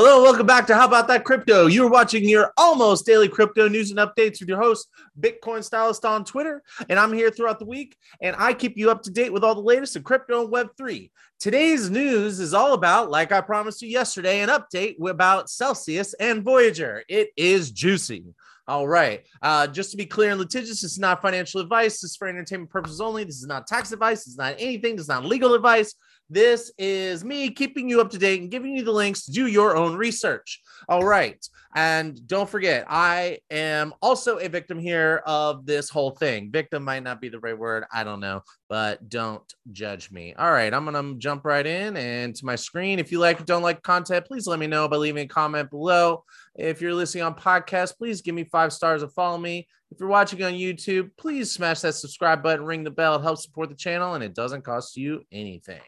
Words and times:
Hello, 0.00 0.22
welcome 0.22 0.46
back 0.46 0.64
to 0.68 0.76
How 0.76 0.86
About 0.86 1.08
That 1.08 1.24
Crypto. 1.24 1.66
You're 1.66 1.90
watching 1.90 2.22
your 2.22 2.52
almost 2.56 3.04
daily 3.04 3.28
crypto 3.28 3.66
news 3.66 3.90
and 3.90 3.98
updates 3.98 4.38
with 4.38 4.48
your 4.48 4.62
host, 4.62 4.86
Bitcoin 5.20 5.64
Stylist 5.64 6.04
on 6.04 6.24
Twitter. 6.24 6.62
And 6.88 7.00
I'm 7.00 7.12
here 7.12 7.32
throughout 7.32 7.58
the 7.58 7.64
week, 7.64 7.96
and 8.22 8.36
I 8.38 8.52
keep 8.52 8.76
you 8.76 8.92
up 8.92 9.02
to 9.02 9.10
date 9.10 9.32
with 9.32 9.42
all 9.42 9.56
the 9.56 9.60
latest 9.60 9.96
in 9.96 10.04
crypto 10.04 10.44
and 10.44 10.52
Web3. 10.52 11.10
Today's 11.40 11.90
news 11.90 12.38
is 12.38 12.54
all 12.54 12.74
about, 12.74 13.10
like 13.10 13.32
I 13.32 13.40
promised 13.40 13.82
you 13.82 13.88
yesterday, 13.88 14.40
an 14.40 14.50
update 14.50 15.04
about 15.04 15.50
Celsius 15.50 16.14
and 16.14 16.44
Voyager. 16.44 17.02
It 17.08 17.30
is 17.36 17.72
juicy. 17.72 18.22
All 18.68 18.86
right. 18.86 19.26
Uh, 19.42 19.66
just 19.66 19.90
to 19.90 19.96
be 19.96 20.06
clear 20.06 20.30
and 20.30 20.38
litigious, 20.38 20.82
this 20.82 20.92
is 20.92 20.98
not 21.00 21.22
financial 21.22 21.60
advice. 21.60 21.94
This 21.94 22.12
is 22.12 22.16
for 22.16 22.28
entertainment 22.28 22.70
purposes 22.70 23.00
only. 23.00 23.24
This 23.24 23.38
is 23.38 23.46
not 23.46 23.66
tax 23.66 23.90
advice. 23.90 24.28
It's 24.28 24.38
not 24.38 24.54
anything. 24.58 24.96
Is 24.96 25.08
not 25.08 25.24
legal 25.24 25.54
advice. 25.54 25.92
This 26.30 26.70
is 26.76 27.24
me 27.24 27.50
keeping 27.50 27.88
you 27.88 28.00
up 28.00 28.10
to 28.10 28.18
date 28.18 28.42
and 28.42 28.50
giving 28.50 28.76
you 28.76 28.84
the 28.84 28.92
links 28.92 29.24
to 29.24 29.32
do 29.32 29.46
your 29.46 29.76
own 29.76 29.96
research. 29.96 30.60
All 30.88 31.04
right. 31.04 31.42
And 31.74 32.26
don't 32.26 32.48
forget, 32.48 32.86
I 32.88 33.38
am 33.50 33.94
also 34.02 34.38
a 34.38 34.48
victim 34.48 34.78
here 34.78 35.22
of 35.26 35.64
this 35.64 35.88
whole 35.88 36.10
thing. 36.10 36.50
Victim 36.50 36.82
might 36.82 37.02
not 37.02 37.20
be 37.20 37.28
the 37.28 37.40
right 37.40 37.58
word. 37.58 37.84
I 37.92 38.04
don't 38.04 38.20
know, 38.20 38.42
but 38.68 39.08
don't 39.08 39.42
judge 39.72 40.10
me. 40.10 40.34
All 40.34 40.50
right. 40.50 40.72
I'm 40.72 40.84
going 40.84 41.14
to 41.14 41.18
jump 41.18 41.44
right 41.44 41.66
in 41.66 41.96
and 41.96 42.34
to 42.34 42.44
my 42.44 42.56
screen. 42.56 42.98
If 42.98 43.12
you 43.12 43.18
like 43.20 43.40
or 43.40 43.44
don't 43.44 43.62
like 43.62 43.82
content, 43.82 44.26
please 44.26 44.46
let 44.46 44.58
me 44.58 44.66
know 44.66 44.88
by 44.88 44.96
leaving 44.96 45.24
a 45.24 45.28
comment 45.28 45.70
below. 45.70 46.24
If 46.54 46.80
you're 46.80 46.94
listening 46.94 47.24
on 47.24 47.34
podcast, 47.34 47.96
please 47.96 48.22
give 48.22 48.34
me 48.34 48.44
five 48.44 48.72
stars 48.72 49.02
and 49.02 49.12
follow 49.12 49.38
me. 49.38 49.68
If 49.90 50.00
you're 50.00 50.08
watching 50.08 50.42
on 50.42 50.52
YouTube, 50.52 51.10
please 51.16 51.50
smash 51.50 51.80
that 51.80 51.94
subscribe 51.94 52.42
button, 52.42 52.66
ring 52.66 52.84
the 52.84 52.90
bell. 52.90 53.16
It 53.16 53.22
helps 53.22 53.44
support 53.44 53.70
the 53.70 53.74
channel 53.74 54.14
and 54.14 54.24
it 54.24 54.34
doesn't 54.34 54.62
cost 54.62 54.96
you 54.96 55.22
anything. 55.32 55.80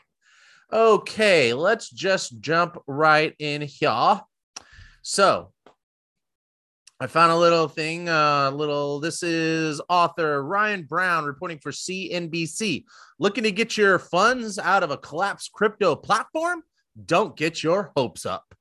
Okay, 0.73 1.52
let's 1.52 1.91
just 1.91 2.41
jump 2.41 2.79
right 2.87 3.34
in 3.41 3.62
here. 3.62 4.20
So, 5.02 5.52
I 7.01 7.07
found 7.09 7.32
a 7.32 7.37
little 7.37 7.66
thing, 7.66 8.09
a 8.09 8.12
uh, 8.12 8.51
little. 8.51 9.01
This 9.01 9.23
is 9.23 9.80
author 9.88 10.45
Ryan 10.45 10.85
Browne 10.85 11.24
reporting 11.24 11.59
for 11.59 11.73
CNBC. 11.73 12.85
Looking 13.18 13.45
to 13.45 13.52
get 13.52 13.77
your 13.77 13.99
funds 13.99 14.59
out 14.59 14.82
of 14.82 14.90
a 14.90 14.99
collapsed 14.99 15.51
crypto 15.52 15.96
platform? 15.96 16.62
Don't 17.07 17.37
get 17.37 17.62
your 17.62 17.90
hopes 17.96 18.24
up. 18.24 18.55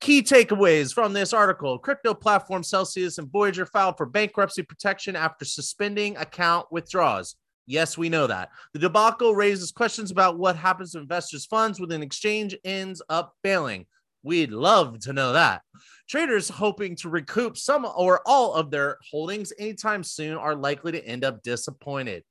Key 0.00 0.22
takeaways 0.22 0.94
from 0.94 1.12
this 1.12 1.32
article 1.32 1.78
crypto 1.78 2.14
platform 2.14 2.62
Celsius 2.62 3.18
and 3.18 3.30
Voyager 3.30 3.66
filed 3.66 3.96
for 3.96 4.06
bankruptcy 4.06 4.62
protection 4.62 5.16
after 5.16 5.44
suspending 5.44 6.16
account 6.16 6.66
withdrawals. 6.70 7.36
Yes, 7.66 7.96
we 7.96 8.08
know 8.08 8.26
that. 8.26 8.50
The 8.72 8.78
debacle 8.78 9.34
raises 9.34 9.72
questions 9.72 10.10
about 10.10 10.38
what 10.38 10.56
happens 10.56 10.92
to 10.92 10.98
investors' 10.98 11.46
funds 11.46 11.80
when 11.80 11.92
an 11.92 12.02
exchange 12.02 12.56
ends 12.64 13.00
up 13.08 13.34
failing. 13.42 13.86
We'd 14.22 14.52
love 14.52 14.98
to 15.00 15.12
know 15.12 15.32
that. 15.32 15.62
Traders 16.08 16.48
hoping 16.48 16.96
to 16.96 17.08
recoup 17.08 17.56
some 17.56 17.86
or 17.96 18.20
all 18.26 18.54
of 18.54 18.70
their 18.70 18.98
holdings 19.10 19.52
anytime 19.58 20.02
soon 20.02 20.36
are 20.36 20.54
likely 20.54 20.92
to 20.92 21.06
end 21.06 21.24
up 21.24 21.42
disappointed 21.42 22.24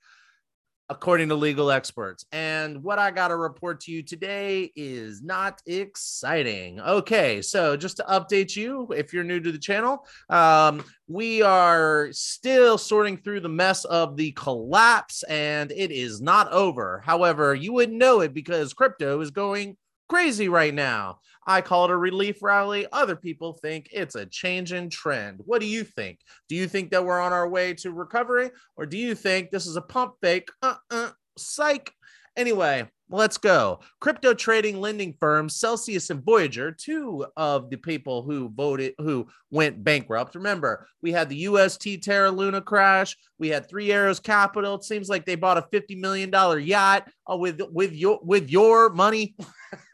according 0.89 1.29
to 1.29 1.35
legal 1.35 1.71
experts. 1.71 2.25
And 2.31 2.83
what 2.83 2.99
I 2.99 3.11
got 3.11 3.29
to 3.29 3.35
report 3.35 3.81
to 3.81 3.91
you 3.91 4.03
today 4.03 4.71
is 4.75 5.21
not 5.21 5.61
exciting. 5.65 6.79
Okay, 6.79 7.41
so 7.41 7.77
just 7.77 7.97
to 7.97 8.03
update 8.03 8.55
you, 8.55 8.87
if 8.95 9.13
you're 9.13 9.23
new 9.23 9.39
to 9.39 9.51
the 9.51 9.57
channel, 9.57 10.05
um, 10.29 10.83
we 11.07 11.41
are 11.41 12.09
still 12.11 12.77
sorting 12.77 13.17
through 13.17 13.39
the 13.41 13.49
mess 13.49 13.85
of 13.85 14.17
the 14.17 14.31
collapse, 14.33 15.23
and 15.23 15.71
it 15.71 15.91
is 15.91 16.21
not 16.21 16.51
over. 16.51 17.01
However, 17.05 17.55
you 17.55 17.73
wouldn't 17.73 17.97
know 17.97 18.21
it 18.21 18.33
because 18.33 18.73
crypto 18.73 19.19
is 19.21 19.31
going 19.31 19.77
crazy 20.09 20.49
right 20.49 20.73
now. 20.73 21.19
I 21.45 21.61
call 21.61 21.85
it 21.85 21.91
a 21.91 21.97
relief 21.97 22.41
rally. 22.41 22.87
Other 22.91 23.15
people 23.15 23.53
think 23.53 23.89
it's 23.91 24.15
a 24.15 24.25
change 24.25 24.71
in 24.71 24.89
trend. 24.89 25.41
What 25.45 25.61
do 25.61 25.67
you 25.67 25.83
think? 25.83 26.19
Do 26.47 26.55
you 26.55 26.67
think 26.67 26.91
that 26.91 27.05
we're 27.05 27.19
on 27.19 27.33
our 27.33 27.49
way 27.49 27.73
to 27.75 27.91
recovery, 27.91 28.51
or 28.77 28.85
do 28.85 28.97
you 28.97 29.15
think 29.15 29.51
this 29.51 29.65
is 29.65 29.75
a 29.75 29.81
pump 29.81 30.13
fake? 30.21 30.49
Uh 30.61 30.75
uh, 30.89 31.11
psych. 31.37 31.91
Anyway, 32.35 32.89
let's 33.09 33.37
go. 33.37 33.79
Crypto 33.99 34.33
trading 34.33 34.81
lending 34.81 35.13
firms 35.19 35.57
Celsius 35.57 36.09
and 36.09 36.23
Voyager, 36.23 36.71
two 36.71 37.25
of 37.37 37.69
the 37.69 37.77
people 37.77 38.23
who 38.23 38.49
voted, 38.49 38.93
who 38.97 39.27
went 39.51 39.83
bankrupt. 39.83 40.33
Remember, 40.33 40.87
we 41.01 41.11
had 41.11 41.29
the 41.29 41.47
UST 41.47 42.01
Terra 42.01 42.31
Luna 42.31 42.61
crash. 42.61 43.15
We 43.37 43.49
had 43.49 43.69
Three 43.69 43.91
Arrows 43.91 44.19
Capital. 44.19 44.75
It 44.75 44.83
seems 44.83 45.09
like 45.09 45.25
they 45.25 45.35
bought 45.35 45.57
a 45.57 45.67
fifty 45.71 45.95
million 45.95 46.29
dollar 46.31 46.57
yacht 46.57 47.07
uh, 47.31 47.37
with 47.37 47.61
with 47.71 47.93
your 47.93 48.19
with 48.23 48.49
your 48.49 48.89
money. 48.89 49.35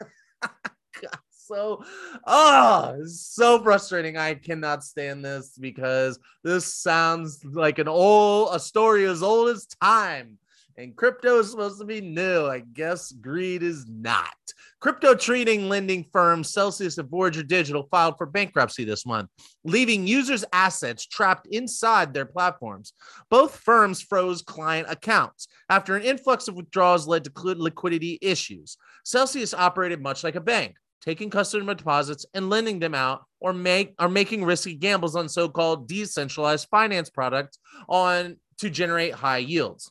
so 1.50 1.84
oh 2.26 2.96
so 3.06 3.62
frustrating. 3.62 4.16
I 4.16 4.34
cannot 4.34 4.84
stand 4.84 5.24
this 5.24 5.56
because 5.58 6.18
this 6.44 6.72
sounds 6.74 7.44
like 7.44 7.78
an 7.78 7.88
old 7.88 8.50
a 8.52 8.60
story 8.60 9.04
as 9.06 9.22
old 9.22 9.48
as 9.48 9.66
time. 9.66 10.38
And 10.76 10.96
crypto 10.96 11.40
is 11.40 11.50
supposed 11.50 11.78
to 11.80 11.84
be 11.84 12.00
new. 12.00 12.46
I 12.46 12.60
guess 12.60 13.12
greed 13.12 13.62
is 13.62 13.86
not. 13.86 14.32
Crypto 14.80 15.14
trading 15.14 15.68
lending 15.68 16.06
firm 16.10 16.42
celsius 16.42 16.96
and 16.96 17.10
voyager 17.10 17.42
digital 17.42 17.86
filed 17.90 18.16
for 18.16 18.24
bankruptcy 18.24 18.84
this 18.84 19.04
month 19.04 19.28
leaving 19.64 20.06
users 20.06 20.44
assets 20.54 21.04
trapped 21.04 21.46
inside 21.48 22.14
their 22.14 22.24
platforms. 22.24 22.94
Both 23.28 23.56
firms 23.56 24.00
froze 24.00 24.40
client 24.40 24.86
accounts 24.88 25.48
after 25.68 25.96
an 25.96 26.02
influx 26.02 26.48
of 26.48 26.54
withdrawals 26.54 27.06
led 27.06 27.24
to 27.24 27.32
liquidity 27.34 28.18
issues. 28.22 28.78
Celsius 29.04 29.52
operated 29.52 30.00
much 30.00 30.24
like 30.24 30.36
a 30.36 30.40
bank 30.40 30.76
taking 31.02 31.30
customer 31.30 31.74
deposits 31.74 32.26
and 32.34 32.50
lending 32.50 32.78
them 32.78 32.94
out 32.94 33.24
or 33.40 33.52
make 33.52 33.94
are 33.98 34.08
making 34.08 34.44
risky 34.44 34.74
gambles 34.74 35.16
on 35.16 35.28
so-called 35.28 35.88
decentralized 35.88 36.68
finance 36.70 37.10
products 37.10 37.58
on 37.88 38.36
to 38.58 38.70
generate 38.70 39.14
high 39.14 39.38
yields. 39.38 39.90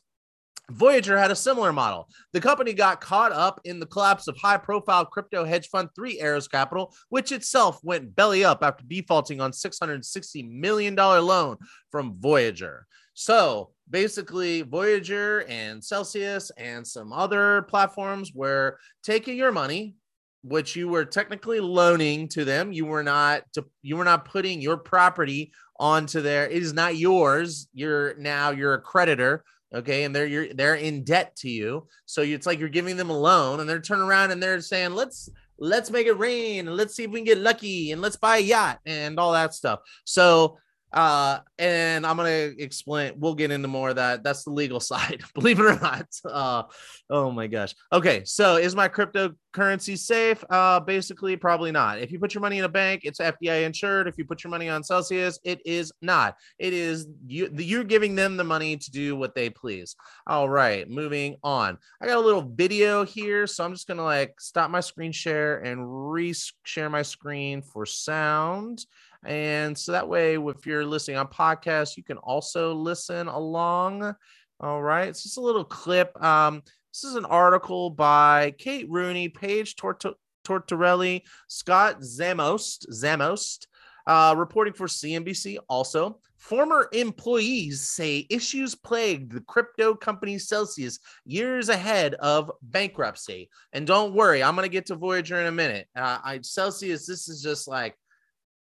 Voyager 0.70 1.18
had 1.18 1.30
a 1.30 1.36
similar 1.36 1.72
model. 1.72 2.08
The 2.32 2.40
company 2.40 2.72
got 2.72 3.00
caught 3.00 3.32
up 3.32 3.60
in 3.64 3.80
the 3.80 3.86
collapse 3.86 4.28
of 4.28 4.36
high 4.36 4.56
profile 4.56 5.04
crypto 5.04 5.44
hedge 5.44 5.68
fund 5.68 5.88
Three 5.94 6.20
Arrows 6.20 6.48
Capital, 6.48 6.94
which 7.08 7.32
itself 7.32 7.80
went 7.82 8.14
belly 8.14 8.44
up 8.44 8.62
after 8.62 8.84
defaulting 8.86 9.40
on 9.40 9.50
$660 9.50 10.50
million 10.50 10.94
loan 10.94 11.56
from 11.90 12.16
Voyager. 12.20 12.86
So 13.14 13.70
basically, 13.88 14.62
Voyager 14.62 15.44
and 15.48 15.82
Celsius 15.82 16.50
and 16.56 16.86
some 16.86 17.12
other 17.12 17.62
platforms 17.62 18.32
were 18.32 18.78
taking 19.02 19.36
your 19.36 19.52
money, 19.52 19.96
which 20.42 20.74
you 20.76 20.88
were 20.88 21.04
technically 21.04 21.60
loaning 21.60 22.28
to 22.28 22.44
them. 22.44 22.72
You 22.72 22.86
were 22.86 23.02
not 23.02 23.42
to, 23.54 23.64
you 23.82 23.96
were 23.96 24.04
not 24.04 24.24
putting 24.24 24.60
your 24.60 24.76
property 24.76 25.52
onto 25.78 26.20
there. 26.20 26.48
It 26.48 26.62
is 26.62 26.72
not 26.72 26.96
yours. 26.96 27.68
You're 27.72 28.14
now 28.16 28.50
you're 28.50 28.74
a 28.74 28.80
creditor. 28.80 29.44
Okay. 29.74 30.04
And 30.04 30.14
they're 30.14 30.26
you're 30.26 30.52
they're 30.52 30.74
in 30.74 31.04
debt 31.04 31.36
to 31.36 31.50
you. 31.50 31.86
So 32.06 32.22
it's 32.22 32.46
like 32.46 32.58
you're 32.58 32.68
giving 32.68 32.96
them 32.96 33.10
a 33.10 33.18
loan 33.18 33.60
and 33.60 33.68
they're 33.68 33.80
turning 33.80 34.04
around 34.04 34.30
and 34.30 34.42
they're 34.42 34.60
saying, 34.60 34.94
let's 34.94 35.28
let's 35.58 35.90
make 35.90 36.06
it 36.06 36.18
rain 36.18 36.66
and 36.66 36.76
let's 36.76 36.94
see 36.94 37.04
if 37.04 37.10
we 37.10 37.20
can 37.20 37.26
get 37.26 37.38
lucky 37.38 37.92
and 37.92 38.00
let's 38.00 38.16
buy 38.16 38.38
a 38.38 38.40
yacht 38.40 38.80
and 38.86 39.20
all 39.20 39.32
that 39.32 39.54
stuff. 39.54 39.80
So 40.04 40.58
uh 40.92 41.38
and 41.58 42.06
i'm 42.06 42.16
gonna 42.16 42.50
explain 42.58 43.12
we'll 43.16 43.34
get 43.34 43.50
into 43.50 43.68
more 43.68 43.90
of 43.90 43.96
that. 43.96 44.22
That's 44.22 44.44
the 44.44 44.50
legal 44.50 44.80
side 44.92 45.22
believe 45.34 45.60
it 45.60 45.64
or 45.64 45.78
not. 45.80 46.06
Uh 46.24 46.64
oh 47.08 47.30
my 47.30 47.46
gosh. 47.46 47.74
Okay 47.92 48.22
so 48.24 48.56
is 48.56 48.74
my 48.74 48.88
cryptocurrency 48.88 49.98
safe? 49.98 50.42
Uh 50.50 50.80
basically 50.80 51.36
probably 51.36 51.72
not. 51.72 51.98
If 51.98 52.12
you 52.12 52.18
put 52.18 52.34
your 52.34 52.40
money 52.40 52.58
in 52.58 52.64
a 52.64 52.68
bank 52.68 53.02
it's 53.04 53.20
fdi 53.20 53.64
insured. 53.64 54.08
If 54.08 54.18
you 54.18 54.24
put 54.24 54.44
your 54.44 54.50
money 54.50 54.68
on 54.68 54.82
celsius 54.82 55.38
it 55.44 55.60
is 55.64 55.92
not. 56.02 56.36
It 56.58 56.72
is 56.72 57.06
you 57.26 57.50
you're 57.56 57.84
giving 57.84 58.14
them 58.14 58.36
the 58.36 58.44
money 58.44 58.76
to 58.76 58.90
do 58.90 59.16
what 59.16 59.34
they 59.34 59.50
please. 59.50 59.96
All 60.26 60.48
right 60.48 60.88
moving 60.88 61.36
on. 61.42 61.78
I 62.00 62.06
got 62.06 62.18
a 62.18 62.20
little 62.20 62.42
video 62.42 63.04
here 63.04 63.46
so 63.46 63.64
i'm 63.64 63.72
just 63.72 63.86
gonna 63.86 64.04
like 64.04 64.40
stop 64.40 64.70
my 64.70 64.80
screen 64.80 65.12
share 65.12 65.58
and 65.58 66.10
re-share 66.10 66.90
my 66.90 67.02
screen 67.02 67.62
for 67.62 67.86
sound 67.86 68.84
and 69.24 69.76
so 69.76 69.92
that 69.92 70.08
way, 70.08 70.36
if 70.36 70.66
you're 70.66 70.86
listening 70.86 71.18
on 71.18 71.28
podcast, 71.28 71.96
you 71.96 72.02
can 72.02 72.16
also 72.18 72.74
listen 72.74 73.28
along. 73.28 74.14
All 74.60 74.82
right. 74.82 75.08
It's 75.08 75.22
just 75.22 75.38
a 75.38 75.42
little 75.42 75.64
clip. 75.64 76.22
Um, 76.22 76.62
this 76.92 77.04
is 77.04 77.16
an 77.16 77.24
article 77.24 77.90
by 77.90 78.54
Kate 78.58 78.86
Rooney, 78.90 79.28
Paige 79.28 79.76
Tort- 79.76 80.04
Tortorelli, 80.44 81.22
Scott 81.48 82.00
Zamost, 82.00 82.86
Zamost, 82.90 83.66
uh, 84.06 84.34
reporting 84.36 84.74
for 84.74 84.86
CNBC. 84.86 85.58
Also, 85.68 86.18
former 86.36 86.88
employees 86.92 87.80
say 87.82 88.26
issues 88.30 88.74
plagued 88.74 89.32
the 89.32 89.40
crypto 89.42 89.94
company 89.94 90.38
Celsius 90.38 90.98
years 91.24 91.68
ahead 91.68 92.14
of 92.14 92.50
bankruptcy. 92.62 93.50
And 93.72 93.86
don't 93.86 94.14
worry, 94.14 94.42
I'm 94.42 94.56
going 94.56 94.64
to 94.64 94.72
get 94.72 94.86
to 94.86 94.96
Voyager 94.96 95.40
in 95.40 95.46
a 95.46 95.52
minute. 95.52 95.86
Uh, 95.94 96.18
I 96.24 96.40
Celsius, 96.42 97.06
this 97.06 97.28
is 97.28 97.42
just 97.42 97.68
like 97.68 97.94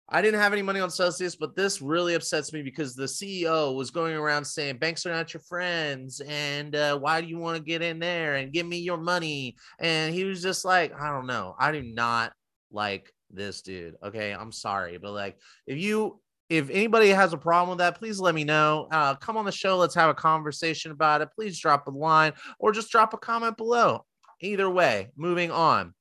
I 0.08 0.20
didn't 0.20 0.40
have 0.40 0.52
any 0.52 0.62
money 0.62 0.80
on 0.80 0.90
Celsius, 0.90 1.34
but 1.34 1.56
this 1.56 1.80
really 1.80 2.14
upsets 2.14 2.52
me 2.52 2.62
because 2.62 2.94
the 2.94 3.04
CEO 3.04 3.74
was 3.74 3.90
going 3.90 4.14
around 4.14 4.44
saying 4.44 4.76
banks 4.76 5.06
are 5.06 5.12
not 5.12 5.32
your 5.32 5.40
friends, 5.40 6.20
and 6.20 6.76
uh, 6.76 6.98
why 6.98 7.20
do 7.20 7.26
you 7.26 7.38
want 7.38 7.56
to 7.56 7.62
get 7.62 7.80
in 7.80 7.98
there 7.98 8.34
and 8.34 8.52
give 8.52 8.66
me 8.66 8.78
your 8.78 8.98
money? 8.98 9.56
And 9.78 10.14
he 10.14 10.24
was 10.24 10.42
just 10.42 10.64
like, 10.64 10.92
I 10.94 11.10
don't 11.10 11.26
know, 11.26 11.56
I 11.58 11.72
do 11.72 11.82
not 11.82 12.32
like 12.70 13.12
this 13.30 13.62
dude. 13.62 13.96
Okay, 14.04 14.32
I'm 14.32 14.52
sorry, 14.52 14.98
but 14.98 15.12
like 15.12 15.38
if 15.66 15.78
you 15.78 16.20
if 16.50 16.68
anybody 16.68 17.08
has 17.08 17.32
a 17.32 17.38
problem 17.38 17.70
with 17.70 17.78
that, 17.78 17.98
please 17.98 18.20
let 18.20 18.34
me 18.34 18.44
know. 18.44 18.86
Uh, 18.90 19.14
come 19.14 19.38
on 19.38 19.46
the 19.46 19.52
show. 19.52 19.78
Let's 19.78 19.94
have 19.94 20.10
a 20.10 20.14
conversation 20.14 20.90
about 20.90 21.22
it. 21.22 21.30
Please 21.34 21.58
drop 21.58 21.88
a 21.88 21.90
line 21.90 22.32
or 22.58 22.72
just 22.72 22.90
drop 22.90 23.14
a 23.14 23.16
comment 23.16 23.56
below. 23.56 24.04
Either 24.40 24.68
way, 24.68 25.10
moving 25.16 25.50
on. 25.50 25.94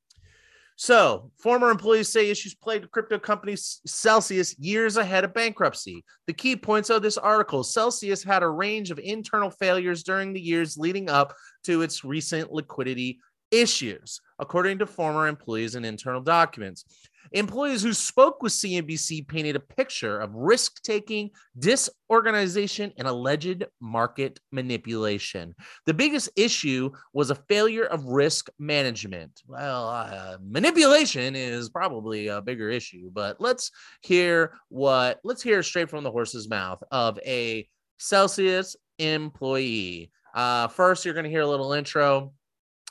So, 0.76 1.32
former 1.38 1.70
employees 1.70 2.10
say 2.10 2.30
issues 2.30 2.56
plagued 2.56 2.90
crypto 2.92 3.20
company 3.20 3.56
Celsius 3.56 4.58
years 4.58 4.98
ahead 4.98 5.24
of 5.24 5.34
bankruptcy. 5.34 6.04
The 6.26 6.34
key 6.34 6.56
points 6.56 6.90
of 6.90 7.02
this 7.02 7.18
article 7.18 7.64
Celsius 7.64 8.24
had 8.24 8.44
a 8.44 8.50
range 8.50 8.90
of 8.90 9.00
internal 9.00 9.52
failures 9.52 10.04
during 10.04 10.34
the 10.34 10.42
years 10.42 10.78
leading 10.78 11.10
up 11.10 11.36
to 11.66 11.84
its 11.84 12.04
recent 12.04 12.52
liquidity 12.52 13.20
issues, 13.52 14.20
according 14.40 14.80
to 14.80 14.88
former 14.88 15.28
employees 15.28 15.76
and 15.76 15.86
internal 15.86 16.22
documents. 16.22 16.86
Employees 17.32 17.82
who 17.82 17.94
spoke 17.94 18.44
with 18.44 18.52
CNBC 18.52 19.28
painted 19.28 19.56
a 19.56 19.60
picture 19.60 20.20
of 20.20 20.34
risk 20.34 20.82
taking, 20.84 21.32
disorganization, 21.58 22.92
and 22.98 23.08
alleged 23.08 23.66
market 23.82 24.40
manipulation. 24.52 25.56
The 25.86 25.94
biggest 25.94 26.30
issue 26.36 26.92
was 27.14 27.30
a 27.30 27.36
failure 27.36 27.86
of 27.86 28.06
risk 28.06 28.50
management. 28.60 29.42
Well, 29.48 29.90
uh, 29.90 30.38
manipulation 30.42 31.36
is 31.36 31.70
probably 31.70 32.28
a 32.28 32.42
bigger 32.42 32.70
issue, 32.70 33.10
but 33.14 33.40
let's 33.40 33.72
hear 34.02 34.54
what, 34.70 35.20
let's 35.24 35.42
hear 35.42 35.64
straight 35.64 35.90
from 35.90 36.04
the 36.04 36.12
horse's 36.12 36.50
mouth 36.50 36.84
of 36.92 37.20
a 37.26 37.68
Celsius 37.98 38.76
employee. 39.00 40.12
Uh, 40.36 40.68
first, 40.68 41.06
you're 41.06 41.14
going 41.14 41.26
to 41.26 41.30
hear 41.30 41.42
a 41.42 41.48
little 41.48 41.74
intro 41.74 42.34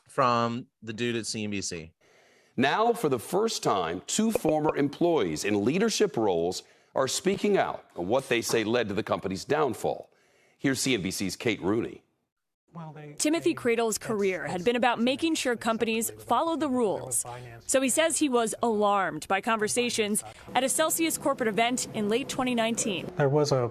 from 0.09 0.67
the 0.83 0.93
dude 0.93 1.17
at 1.17 1.25
CNBC. 1.25 1.91
Now, 2.57 2.93
for 2.93 3.09
the 3.09 3.19
first 3.19 3.63
time, 3.63 4.03
two 4.07 4.31
former 4.31 4.77
employees 4.77 5.45
in 5.45 5.65
leadership 5.65 6.17
roles 6.17 6.63
are 6.95 7.09
speaking 7.09 7.57
out 7.57 7.85
on 7.97 8.07
what 8.07 8.29
they 8.29 8.43
say 8.43 8.63
led 8.63 8.89
to 8.89 8.95
the 8.95 9.03
company's 9.03 9.45
downfall. 9.45 10.11
Here's 10.59 10.81
CNBC's 10.81 11.35
Kate 11.37 11.63
Rooney. 11.63 12.03
Timothy 13.19 13.55
Cradle's 13.55 13.99
career 13.99 14.47
had 14.47 14.65
been 14.65 14.77
about 14.77 15.01
making 15.01 15.35
sure 15.35 15.57
companies 15.57 16.11
followed 16.27 16.61
the 16.61 16.69
rules. 16.69 17.25
So 17.67 17.81
he 17.81 17.89
says 17.89 18.19
he 18.19 18.29
was 18.29 18.55
alarmed 18.63 19.29
by 19.29 19.41
conversations 19.41 20.25
at 20.55 20.65
a 20.65 20.69
Celsius 20.69 21.19
corporate 21.19 21.49
event 21.49 21.89
in 21.95 22.09
late 22.09 22.29
2019. 22.29 23.13
There 23.17 23.29
was 23.29 23.53
a 23.53 23.71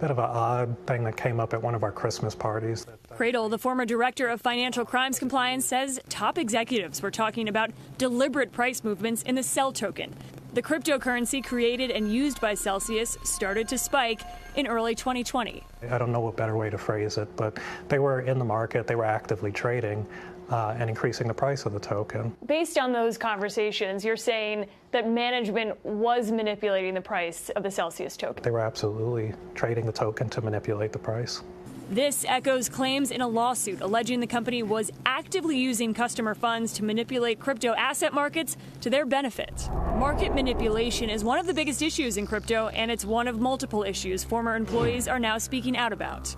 bit 0.00 0.10
of 0.10 0.18
an 0.18 0.24
odd 0.24 0.76
thing 0.86 1.04
that 1.04 1.16
came 1.16 1.40
up 1.40 1.54
at 1.54 1.62
one 1.62 1.74
of 1.74 1.82
our 1.82 1.92
Christmas 1.92 2.34
parties. 2.34 2.86
Cradle, 3.10 3.48
the 3.48 3.58
former 3.58 3.84
director 3.84 4.28
of 4.28 4.40
financial 4.40 4.84
crimes 4.84 5.18
compliance, 5.18 5.64
says 5.64 5.98
top 6.08 6.38
executives 6.38 7.00
were 7.00 7.10
talking 7.10 7.48
about 7.48 7.70
deliberate 7.98 8.52
price 8.52 8.84
movements 8.84 9.22
in 9.22 9.34
the 9.34 9.42
CEL 9.42 9.72
token. 9.72 10.14
The 10.52 10.62
cryptocurrency 10.62 11.44
created 11.44 11.90
and 11.90 12.10
used 12.10 12.40
by 12.40 12.54
Celsius 12.54 13.18
started 13.24 13.68
to 13.68 13.78
spike 13.78 14.22
in 14.54 14.66
early 14.66 14.94
2020. 14.94 15.62
I 15.90 15.98
don't 15.98 16.12
know 16.12 16.28
a 16.28 16.32
better 16.32 16.56
way 16.56 16.70
to 16.70 16.78
phrase 16.78 17.18
it, 17.18 17.28
but 17.36 17.58
they 17.88 17.98
were 17.98 18.20
in 18.20 18.38
the 18.38 18.44
market, 18.44 18.86
they 18.86 18.94
were 18.94 19.04
actively 19.04 19.52
trading 19.52 20.06
uh, 20.50 20.76
and 20.78 20.88
increasing 20.88 21.28
the 21.28 21.34
price 21.34 21.66
of 21.66 21.72
the 21.72 21.80
token. 21.80 22.34
Based 22.46 22.78
on 22.78 22.92
those 22.92 23.18
conversations, 23.18 24.04
you're 24.04 24.16
saying 24.16 24.66
that 24.96 25.06
management 25.06 25.76
was 25.84 26.32
manipulating 26.32 26.94
the 26.94 27.00
price 27.02 27.50
of 27.50 27.62
the 27.62 27.70
Celsius 27.70 28.16
token. 28.16 28.42
They 28.42 28.50
were 28.50 28.60
absolutely 28.60 29.34
trading 29.54 29.84
the 29.84 29.92
token 29.92 30.30
to 30.30 30.40
manipulate 30.40 30.90
the 30.90 30.98
price. 30.98 31.42
This 31.90 32.24
echoes 32.26 32.70
claims 32.70 33.10
in 33.10 33.20
a 33.20 33.28
lawsuit 33.28 33.82
alleging 33.82 34.20
the 34.20 34.26
company 34.26 34.62
was 34.62 34.90
actively 35.04 35.58
using 35.58 35.92
customer 35.92 36.34
funds 36.34 36.72
to 36.72 36.82
manipulate 36.82 37.38
crypto 37.38 37.74
asset 37.74 38.14
markets 38.14 38.56
to 38.80 38.88
their 38.88 39.04
benefit. 39.04 39.68
Market 39.98 40.34
manipulation 40.34 41.10
is 41.10 41.22
one 41.22 41.38
of 41.38 41.46
the 41.46 41.52
biggest 41.52 41.82
issues 41.82 42.16
in 42.16 42.26
crypto, 42.26 42.68
and 42.68 42.90
it's 42.90 43.04
one 43.04 43.28
of 43.28 43.38
multiple 43.38 43.82
issues 43.82 44.24
former 44.24 44.56
employees 44.56 45.06
are 45.06 45.20
now 45.20 45.36
speaking 45.36 45.76
out 45.76 45.92
about. 45.92 46.34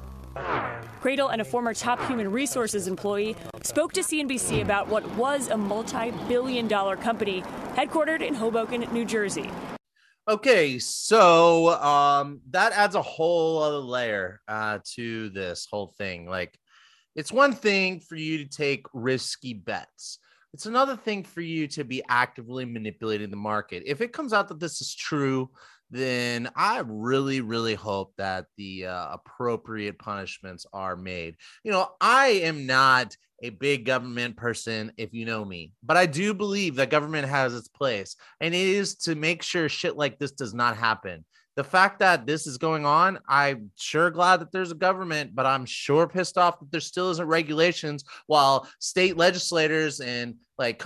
Cradle 1.00 1.28
and 1.28 1.40
a 1.40 1.44
former 1.44 1.74
top 1.74 2.04
human 2.06 2.30
resources 2.30 2.88
employee 2.88 3.36
spoke 3.62 3.92
to 3.92 4.00
CNBC 4.00 4.62
about 4.62 4.88
what 4.88 5.08
was 5.16 5.48
a 5.48 5.56
multi 5.56 6.10
billion 6.28 6.66
dollar 6.68 6.96
company 6.96 7.42
headquartered 7.76 8.26
in 8.26 8.34
Hoboken, 8.34 8.86
New 8.92 9.04
Jersey. 9.04 9.50
Okay, 10.28 10.78
so 10.78 11.80
um, 11.80 12.40
that 12.50 12.72
adds 12.72 12.94
a 12.94 13.00
whole 13.00 13.62
other 13.62 13.78
layer 13.78 14.40
uh, 14.46 14.78
to 14.96 15.30
this 15.30 15.66
whole 15.70 15.94
thing. 15.96 16.28
Like, 16.28 16.58
it's 17.16 17.32
one 17.32 17.54
thing 17.54 18.00
for 18.00 18.14
you 18.14 18.38
to 18.38 18.44
take 18.44 18.84
risky 18.92 19.54
bets. 19.54 20.18
It's 20.52 20.66
another 20.66 20.96
thing 20.96 21.24
for 21.24 21.40
you 21.40 21.66
to 21.68 21.84
be 21.84 22.02
actively 22.08 22.64
manipulating 22.64 23.30
the 23.30 23.36
market. 23.36 23.84
If 23.86 24.00
it 24.00 24.12
comes 24.12 24.32
out 24.32 24.48
that 24.48 24.60
this 24.60 24.80
is 24.80 24.94
true, 24.94 25.50
then 25.90 26.50
I 26.54 26.82
really, 26.86 27.40
really 27.40 27.74
hope 27.74 28.12
that 28.18 28.46
the 28.56 28.86
uh, 28.86 29.12
appropriate 29.12 29.98
punishments 29.98 30.66
are 30.72 30.96
made. 30.96 31.36
You 31.64 31.72
know, 31.72 31.88
I 32.00 32.26
am 32.42 32.66
not 32.66 33.16
a 33.42 33.50
big 33.50 33.84
government 33.84 34.36
person, 34.36 34.92
if 34.96 35.14
you 35.14 35.24
know 35.24 35.44
me, 35.44 35.72
but 35.82 35.96
I 35.96 36.06
do 36.06 36.34
believe 36.34 36.74
that 36.76 36.90
government 36.90 37.28
has 37.28 37.54
its 37.54 37.68
place, 37.68 38.16
and 38.40 38.54
it 38.54 38.60
is 38.60 38.96
to 38.96 39.14
make 39.14 39.42
sure 39.42 39.68
shit 39.68 39.96
like 39.96 40.18
this 40.18 40.32
does 40.32 40.54
not 40.54 40.76
happen. 40.76 41.24
The 41.58 41.64
fact 41.64 41.98
that 41.98 42.24
this 42.24 42.46
is 42.46 42.56
going 42.56 42.86
on, 42.86 43.18
I'm 43.28 43.72
sure 43.76 44.12
glad 44.12 44.40
that 44.40 44.52
there's 44.52 44.70
a 44.70 44.76
government, 44.76 45.34
but 45.34 45.44
I'm 45.44 45.66
sure 45.66 46.06
pissed 46.06 46.38
off 46.38 46.60
that 46.60 46.70
there 46.70 46.80
still 46.80 47.10
isn't 47.10 47.26
regulations 47.26 48.04
while 48.28 48.68
state 48.78 49.16
legislators 49.16 49.98
and 49.98 50.36
like 50.56 50.84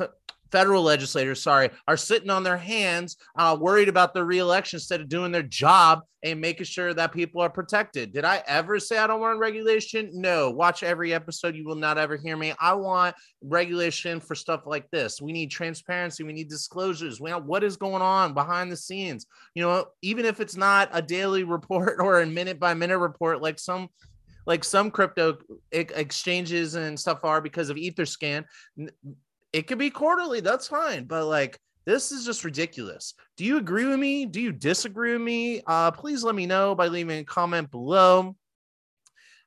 federal 0.52 0.82
legislators, 0.82 1.42
sorry, 1.42 1.70
are 1.88 1.96
sitting 1.96 2.30
on 2.30 2.42
their 2.42 2.58
hands, 2.58 3.16
uh, 3.36 3.56
worried 3.58 3.88
about 3.88 4.12
their 4.12 4.26
reelection 4.26 4.76
instead 4.76 5.00
of 5.00 5.08
doing 5.08 5.32
their 5.32 5.42
job 5.42 6.02
and 6.22 6.40
making 6.40 6.66
sure 6.66 6.94
that 6.94 7.10
people 7.10 7.40
are 7.40 7.50
protected. 7.50 8.12
Did 8.12 8.24
I 8.24 8.44
ever 8.46 8.78
say 8.78 8.98
I 8.98 9.06
don't 9.06 9.20
want 9.20 9.40
regulation? 9.40 10.10
No. 10.12 10.50
Watch 10.50 10.82
every 10.82 11.12
episode. 11.12 11.56
You 11.56 11.64
will 11.64 11.74
not 11.74 11.98
ever 11.98 12.16
hear 12.16 12.36
me. 12.36 12.52
I 12.60 12.74
want 12.74 13.16
regulation 13.42 14.20
for 14.20 14.34
stuff 14.34 14.66
like 14.66 14.88
this. 14.90 15.20
We 15.20 15.32
need 15.32 15.50
transparency. 15.50 16.22
We 16.22 16.32
need 16.32 16.48
disclosures. 16.48 17.20
We 17.20 17.30
know 17.30 17.40
what 17.40 17.64
is 17.64 17.76
going 17.76 18.02
on 18.02 18.34
behind 18.34 18.70
the 18.70 18.76
scenes. 18.76 19.26
You 19.54 19.62
know, 19.62 19.86
even 20.02 20.24
if 20.24 20.38
it's 20.38 20.56
not 20.56 20.90
a 20.92 21.02
daily 21.02 21.42
report 21.52 21.96
or 21.98 22.20
a 22.20 22.26
minute 22.26 22.60
by 22.60 22.74
minute 22.74 22.98
report, 22.98 23.42
like 23.42 23.58
some 23.58 23.88
like 24.44 24.64
some 24.64 24.90
crypto 24.90 25.38
exchanges 25.70 26.74
and 26.74 26.98
stuff 26.98 27.20
are 27.22 27.40
because 27.40 27.70
of 27.70 27.76
etherscan 27.76 28.44
it 29.52 29.66
could 29.66 29.78
be 29.78 29.90
quarterly 29.90 30.40
that's 30.40 30.68
fine 30.68 31.04
but 31.04 31.26
like 31.26 31.58
this 31.84 32.12
is 32.12 32.24
just 32.24 32.44
ridiculous. 32.44 33.14
Do 33.36 33.44
you 33.44 33.56
agree 33.56 33.86
with 33.86 33.98
me? 33.98 34.26
Do 34.26 34.40
you 34.40 34.52
disagree 34.52 35.12
with 35.12 35.22
me? 35.22 35.62
Uh 35.66 35.90
please 35.90 36.22
let 36.22 36.34
me 36.34 36.46
know 36.46 36.74
by 36.74 36.86
leaving 36.88 37.18
a 37.20 37.24
comment 37.24 37.70
below. 37.70 38.36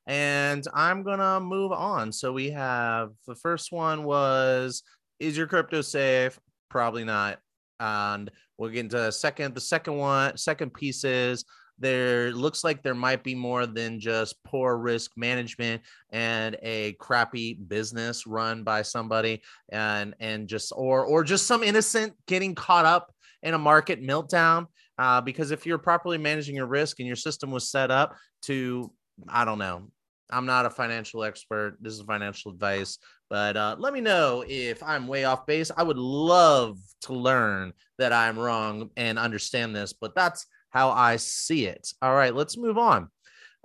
And 0.06 0.64
i'm 0.74 1.02
gonna 1.02 1.40
move 1.40 1.72
on. 1.72 2.12
So 2.12 2.32
we 2.32 2.50
have 2.50 3.10
the 3.26 3.34
first 3.34 3.72
one 3.72 4.04
was 4.04 4.82
is 5.18 5.36
your 5.36 5.46
crypto 5.46 5.80
safe? 5.80 6.38
Probably 6.68 7.04
not. 7.04 7.38
And 7.80 8.30
we'll 8.58 8.70
get 8.70 8.80
into 8.80 8.98
the 8.98 9.10
second 9.12 9.54
the 9.54 9.60
second 9.60 9.96
one 9.96 10.36
second 10.36 10.74
piece 10.74 11.04
is 11.04 11.44
there 11.78 12.32
looks 12.32 12.64
like 12.64 12.82
there 12.82 12.94
might 12.94 13.22
be 13.22 13.34
more 13.34 13.66
than 13.66 14.00
just 14.00 14.42
poor 14.44 14.76
risk 14.76 15.12
management 15.16 15.82
and 16.10 16.56
a 16.62 16.92
crappy 16.94 17.54
business 17.54 18.26
run 18.26 18.62
by 18.62 18.82
somebody 18.82 19.42
and 19.70 20.14
and 20.20 20.48
just 20.48 20.72
or 20.74 21.04
or 21.04 21.22
just 21.22 21.46
some 21.46 21.62
innocent 21.62 22.14
getting 22.26 22.54
caught 22.54 22.86
up 22.86 23.12
in 23.42 23.54
a 23.54 23.58
market 23.58 24.02
meltdown. 24.02 24.66
Uh, 24.98 25.20
because 25.20 25.50
if 25.50 25.66
you're 25.66 25.78
properly 25.78 26.16
managing 26.16 26.56
your 26.56 26.66
risk 26.66 27.00
and 27.00 27.06
your 27.06 27.16
system 27.16 27.50
was 27.50 27.70
set 27.70 27.90
up 27.90 28.16
to 28.42 28.90
i 29.28 29.44
don't 29.44 29.58
know 29.58 29.82
i'm 30.30 30.46
not 30.46 30.64
a 30.64 30.70
financial 30.70 31.22
expert 31.22 31.76
this 31.80 31.92
is 31.92 32.00
financial 32.00 32.50
advice 32.50 32.98
but 33.28 33.56
uh, 33.56 33.76
let 33.78 33.92
me 33.92 34.00
know 34.00 34.42
if 34.48 34.82
i'm 34.82 35.06
way 35.06 35.24
off 35.24 35.46
base. 35.46 35.70
I 35.76 35.82
would 35.82 35.98
love 35.98 36.78
to 37.02 37.12
learn 37.12 37.72
that 37.98 38.12
i'm 38.12 38.38
wrong 38.38 38.88
and 38.96 39.18
understand 39.18 39.76
this 39.76 39.92
but 39.92 40.14
that's 40.14 40.46
how 40.76 40.90
I 40.90 41.16
see 41.16 41.64
it. 41.64 41.90
All 42.02 42.14
right, 42.14 42.34
let's 42.34 42.58
move 42.58 42.76
on. 42.76 43.08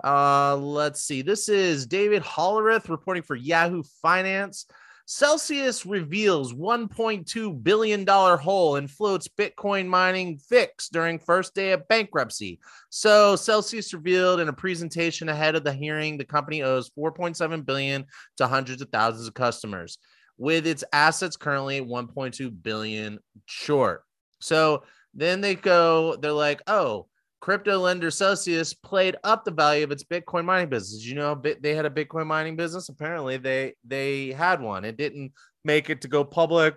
Uh, 0.02 0.56
let's 0.56 1.02
see. 1.02 1.20
This 1.20 1.50
is 1.50 1.86
David 1.86 2.22
Hollerith 2.22 2.88
reporting 2.88 3.22
for 3.22 3.36
Yahoo 3.36 3.82
Finance. 4.00 4.64
Celsius 5.04 5.84
reveals 5.84 6.54
$1.2 6.54 7.62
billion 7.62 8.06
hole 8.06 8.76
and 8.76 8.90
floats 8.90 9.28
Bitcoin 9.28 9.88
mining 9.88 10.38
fix 10.38 10.88
during 10.88 11.18
first 11.18 11.54
day 11.54 11.72
of 11.72 11.86
bankruptcy. 11.86 12.60
So 12.88 13.36
Celsius 13.36 13.92
revealed 13.92 14.40
in 14.40 14.48
a 14.48 14.54
presentation 14.54 15.28
ahead 15.28 15.54
of 15.54 15.64
the 15.64 15.72
hearing 15.74 16.16
the 16.16 16.24
company 16.24 16.62
owes 16.62 16.90
4.7 16.98 17.66
billion 17.66 18.06
to 18.38 18.46
hundreds 18.46 18.80
of 18.80 18.88
thousands 18.88 19.28
of 19.28 19.34
customers 19.34 19.98
with 20.38 20.66
its 20.66 20.82
assets 20.94 21.36
currently 21.36 21.82
1.2 21.82 22.62
billion 22.62 23.18
short. 23.44 24.02
So 24.40 24.84
then 25.14 25.40
they 25.40 25.54
go, 25.54 26.16
they're 26.16 26.32
like, 26.32 26.62
oh, 26.66 27.06
crypto 27.40 27.78
lender 27.78 28.10
Celsius 28.10 28.72
played 28.72 29.16
up 29.24 29.44
the 29.44 29.50
value 29.50 29.84
of 29.84 29.90
its 29.90 30.04
Bitcoin 30.04 30.44
mining 30.44 30.68
business. 30.68 31.04
You 31.04 31.16
know, 31.16 31.40
they 31.60 31.74
had 31.74 31.84
a 31.84 31.90
Bitcoin 31.90 32.26
mining 32.26 32.56
business. 32.56 32.88
Apparently, 32.88 33.36
they 33.36 33.74
they 33.84 34.32
had 34.32 34.60
one. 34.60 34.84
It 34.84 34.96
didn't 34.96 35.32
make 35.64 35.90
it 35.90 36.00
to 36.02 36.08
go 36.08 36.24
public. 36.24 36.76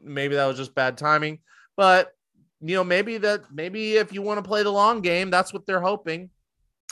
Maybe 0.00 0.34
that 0.34 0.46
was 0.46 0.56
just 0.56 0.74
bad 0.74 0.96
timing. 0.96 1.40
But 1.76 2.12
you 2.60 2.74
know, 2.74 2.84
maybe 2.84 3.18
that 3.18 3.42
maybe 3.52 3.96
if 3.96 4.12
you 4.12 4.22
want 4.22 4.38
to 4.42 4.48
play 4.48 4.62
the 4.62 4.72
long 4.72 5.02
game, 5.02 5.30
that's 5.30 5.52
what 5.52 5.66
they're 5.66 5.80
hoping. 5.80 6.30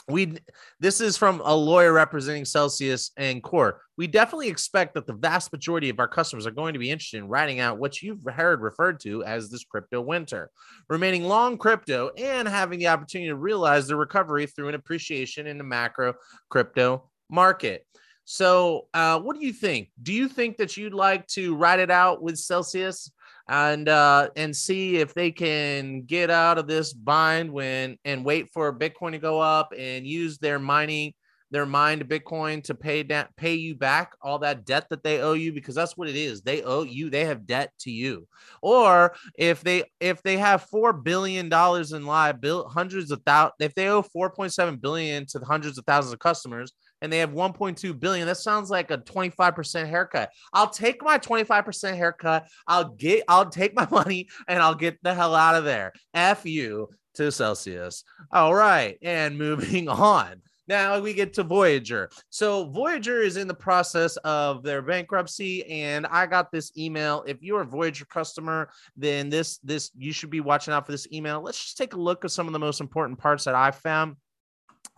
We 0.07 0.37
this 0.79 1.01
is 1.01 1.17
from 1.17 1.41
a 1.43 1.55
lawyer 1.55 1.91
representing 1.91 2.45
Celsius 2.45 3.11
and 3.17 3.41
Core. 3.41 3.81
We 3.97 4.05
definitely 4.05 4.49
expect 4.49 4.93
that 4.93 5.07
the 5.07 5.13
vast 5.13 5.51
majority 5.51 5.89
of 5.89 5.99
our 5.99 6.07
customers 6.07 6.45
are 6.45 6.51
going 6.51 6.73
to 6.73 6.79
be 6.79 6.91
interested 6.91 7.17
in 7.17 7.27
writing 7.27 7.59
out 7.59 7.79
what 7.79 8.01
you've 8.03 8.23
heard 8.23 8.61
referred 8.61 8.99
to 8.99 9.23
as 9.23 9.49
this 9.49 9.63
crypto 9.63 10.01
winter, 10.01 10.51
remaining 10.89 11.23
long 11.23 11.57
crypto 11.57 12.11
and 12.17 12.47
having 12.47 12.77
the 12.77 12.87
opportunity 12.87 13.29
to 13.29 13.35
realize 13.35 13.87
the 13.87 13.95
recovery 13.95 14.45
through 14.45 14.69
an 14.69 14.75
appreciation 14.75 15.47
in 15.47 15.57
the 15.57 15.63
macro 15.63 16.13
crypto 16.49 17.09
market. 17.29 17.87
So, 18.25 18.87
uh, 18.93 19.19
what 19.19 19.39
do 19.39 19.45
you 19.45 19.53
think? 19.53 19.89
Do 20.01 20.11
you 20.11 20.27
think 20.27 20.57
that 20.57 20.75
you'd 20.75 20.95
like 20.95 21.27
to 21.27 21.55
write 21.55 21.79
it 21.79 21.91
out 21.91 22.23
with 22.23 22.37
Celsius 22.37 23.11
and 23.47 23.87
uh, 23.89 24.29
and 24.35 24.55
see 24.55 24.97
if 24.97 25.13
they 25.13 25.31
can 25.31 26.01
get 26.03 26.29
out 26.29 26.57
of 26.57 26.67
this 26.67 26.93
bind 26.93 27.51
when 27.51 27.97
and 28.05 28.25
wait 28.25 28.49
for 28.49 28.77
Bitcoin 28.77 29.11
to 29.11 29.19
go 29.19 29.39
up 29.39 29.73
and 29.77 30.07
use 30.07 30.37
their 30.37 30.59
mining 30.59 31.13
their 31.51 31.65
mined 31.65 32.07
Bitcoin 32.09 32.63
to 32.63 32.73
pay 32.73 33.03
that 33.03 33.35
pay 33.37 33.53
you 33.53 33.75
back 33.75 34.13
all 34.21 34.39
that 34.39 34.65
debt 34.65 34.87
that 34.89 35.03
they 35.03 35.21
owe 35.21 35.33
you 35.33 35.53
because 35.53 35.75
that's 35.75 35.95
what 35.95 36.09
it 36.09 36.15
is. 36.15 36.41
They 36.41 36.63
owe 36.63 36.83
you. 36.83 37.09
They 37.09 37.25
have 37.25 37.45
debt 37.45 37.71
to 37.81 37.91
you. 37.91 38.27
Or 38.61 39.15
if 39.37 39.61
they 39.61 39.83
if 39.99 40.23
they 40.23 40.37
have 40.37 40.63
four 40.63 40.91
billion 40.91 41.47
dollars 41.47 41.91
in 41.91 42.05
liability, 42.05 42.69
hundreds 42.73 43.11
of 43.11 43.21
thousands. 43.25 43.53
If 43.59 43.75
they 43.75 43.87
owe 43.89 44.01
four 44.01 44.31
point 44.31 44.53
seven 44.53 44.77
billion 44.77 45.27
to 45.27 45.39
the 45.39 45.45
hundreds 45.45 45.77
of 45.77 45.85
thousands 45.85 46.13
of 46.13 46.19
customers, 46.19 46.73
and 47.05 47.13
they 47.13 47.19
have 47.19 47.31
1.2 47.31 47.99
billion. 47.99 48.25
That 48.25 48.37
sounds 48.37 48.71
like 48.71 48.89
a 48.89 48.97
25% 48.97 49.87
haircut. 49.87 50.31
I'll 50.53 50.69
take 50.69 51.03
my 51.03 51.19
25% 51.19 51.95
haircut. 51.95 52.47
I'll 52.67 52.89
get 52.89 53.23
I'll 53.27 53.47
take 53.47 53.75
my 53.75 53.87
money 53.91 54.27
and 54.47 54.61
I'll 54.61 54.75
get 54.75 54.97
the 55.03 55.13
hell 55.13 55.35
out 55.35 55.53
of 55.53 55.63
there. 55.63 55.93
F 56.15 56.47
you 56.47 56.89
to 57.13 57.31
Celsius. 57.31 58.03
All 58.31 58.55
right. 58.55 58.97
And 59.03 59.37
moving 59.45 59.87
on. 59.87 60.41
Now 60.67 60.99
we 60.99 61.13
get 61.13 61.33
to 61.33 61.43
Voyager. 61.43 62.09
So 62.31 62.71
Voyager 62.71 63.21
is 63.21 63.37
in 63.37 63.47
the 63.47 63.53
process 63.53 64.17
of 64.17 64.63
their 64.63 64.81
bankruptcy, 64.81 65.63
and 65.67 66.07
I 66.07 66.25
got 66.25 66.51
this 66.51 66.75
email. 66.75 67.23
If 67.27 67.43
you're 67.43 67.61
a 67.61 67.67
Voyager 67.67 68.05
customer, 68.05 68.69
then 68.97 69.29
this 69.29 69.59
this 69.59 69.91
you 69.95 70.11
should 70.11 70.31
be 70.31 70.39
watching 70.39 70.73
out 70.73 70.87
for 70.87 70.91
this 70.91 71.07
email. 71.13 71.39
Let's 71.39 71.61
just 71.61 71.77
take 71.77 71.93
a 71.93 72.01
look 72.01 72.25
at 72.25 72.31
some 72.31 72.47
of 72.47 72.53
the 72.53 72.57
most 72.57 72.81
important 72.81 73.19
parts 73.19 73.43
that 73.43 73.53
I 73.53 73.69
found. 73.69 74.15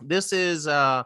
This 0.00 0.32
is 0.32 0.66
uh 0.66 1.02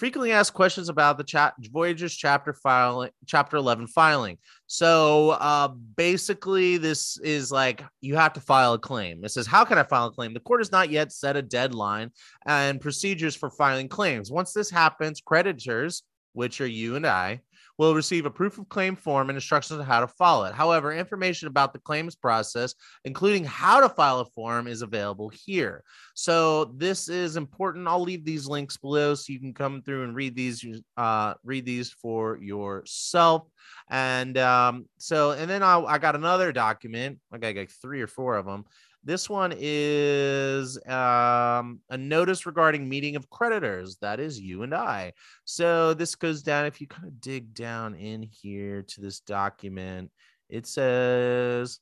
frequently 0.00 0.32
asked 0.32 0.54
questions 0.54 0.88
about 0.88 1.18
the 1.18 1.52
Voyager's 1.70 2.16
chapter 2.16 2.54
filing, 2.54 3.10
chapter 3.26 3.58
11 3.58 3.86
filing. 3.86 4.38
So 4.66 5.32
uh, 5.32 5.68
basically, 5.68 6.78
this 6.78 7.18
is 7.18 7.52
like 7.52 7.84
you 8.00 8.16
have 8.16 8.32
to 8.32 8.40
file 8.40 8.72
a 8.72 8.78
claim. 8.78 9.22
It 9.22 9.28
says, 9.28 9.46
How 9.46 9.62
can 9.62 9.76
I 9.76 9.82
file 9.82 10.06
a 10.06 10.10
claim? 10.10 10.32
The 10.32 10.40
court 10.40 10.60
has 10.60 10.72
not 10.72 10.88
yet 10.88 11.12
set 11.12 11.36
a 11.36 11.42
deadline 11.42 12.12
and 12.46 12.80
procedures 12.80 13.36
for 13.36 13.50
filing 13.50 13.88
claims. 13.88 14.30
Once 14.30 14.54
this 14.54 14.70
happens, 14.70 15.20
creditors, 15.20 16.02
which 16.32 16.62
are 16.62 16.66
you 16.66 16.96
and 16.96 17.06
I, 17.06 17.42
will 17.80 17.94
receive 17.94 18.26
a 18.26 18.30
proof 18.30 18.58
of 18.58 18.68
claim 18.68 18.94
form 18.94 19.30
and 19.30 19.38
instructions 19.38 19.80
on 19.80 19.86
how 19.86 20.00
to 20.00 20.06
follow 20.06 20.44
it. 20.44 20.52
However, 20.52 20.92
information 20.92 21.48
about 21.48 21.72
the 21.72 21.78
claims 21.78 22.14
process, 22.14 22.74
including 23.06 23.42
how 23.42 23.80
to 23.80 23.88
file 23.88 24.20
a 24.20 24.26
form, 24.26 24.66
is 24.66 24.82
available 24.82 25.30
here. 25.30 25.82
So 26.12 26.66
this 26.76 27.08
is 27.08 27.36
important. 27.36 27.88
I'll 27.88 28.02
leave 28.02 28.22
these 28.22 28.46
links 28.46 28.76
below 28.76 29.14
so 29.14 29.32
you 29.32 29.40
can 29.40 29.54
come 29.54 29.80
through 29.80 30.04
and 30.04 30.14
read 30.14 30.36
these, 30.36 30.62
uh, 30.98 31.32
read 31.42 31.64
these 31.64 31.90
for 31.90 32.36
yourself. 32.36 33.48
And 33.88 34.36
um, 34.36 34.84
so, 34.98 35.30
and 35.30 35.48
then 35.48 35.62
I, 35.62 35.80
I 35.80 35.96
got 35.96 36.14
another 36.14 36.52
document. 36.52 37.18
I 37.32 37.38
got 37.38 37.56
like 37.56 37.70
three 37.70 38.02
or 38.02 38.06
four 38.06 38.36
of 38.36 38.44
them 38.44 38.66
this 39.02 39.30
one 39.30 39.54
is 39.56 40.76
um, 40.86 41.80
a 41.88 41.96
notice 41.96 42.44
regarding 42.44 42.88
meeting 42.88 43.16
of 43.16 43.30
creditors. 43.30 43.96
That 44.02 44.20
is 44.20 44.38
you 44.38 44.62
and 44.62 44.74
I. 44.74 45.14
So 45.44 45.94
this 45.94 46.14
goes 46.14 46.42
down, 46.42 46.66
if 46.66 46.80
you 46.80 46.86
kind 46.86 47.08
of 47.08 47.20
dig 47.20 47.54
down 47.54 47.94
in 47.94 48.22
here 48.22 48.82
to 48.82 49.00
this 49.00 49.20
document, 49.20 50.10
it 50.50 50.66
says 50.66 51.80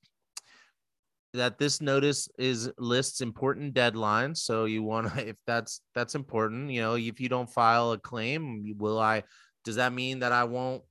that 1.34 1.58
this 1.58 1.80
notice 1.80 2.28
is 2.38 2.70
lists 2.78 3.20
important 3.20 3.74
deadlines 3.74 4.38
so 4.38 4.64
you 4.64 4.82
want 4.82 5.12
to 5.12 5.28
if 5.28 5.36
that's 5.46 5.82
that's 5.94 6.14
important 6.14 6.70
you 6.70 6.80
know 6.80 6.94
if 6.94 7.20
you 7.20 7.28
don't 7.28 7.50
file 7.50 7.92
a 7.92 7.98
claim 7.98 8.74
will 8.78 8.98
i 8.98 9.22
does 9.62 9.76
that 9.76 9.92
mean 9.92 10.20
that 10.20 10.32
i 10.32 10.44
won't 10.44 10.82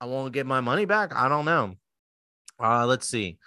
i 0.00 0.06
won't 0.06 0.32
get 0.32 0.44
my 0.44 0.60
money 0.60 0.84
back 0.84 1.14
i 1.14 1.28
don't 1.28 1.44
know 1.44 1.72
uh 2.60 2.84
let's 2.84 3.08
see 3.08 3.38